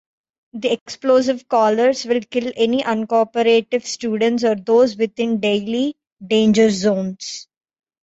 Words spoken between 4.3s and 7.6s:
or those within daily "danger zones".